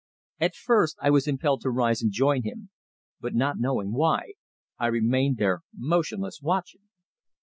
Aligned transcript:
At 0.39 0.55
first 0.55 0.97
I 0.99 1.11
was 1.11 1.27
impelled 1.27 1.61
to 1.61 1.69
rise 1.69 2.01
and 2.01 2.11
join 2.11 2.41
him, 2.41 2.71
but 3.19 3.35
not 3.35 3.59
knowing 3.59 3.93
why, 3.93 4.33
I 4.79 4.87
remained 4.87 5.37
there 5.37 5.61
motionless 5.77 6.41
watching. 6.41 6.89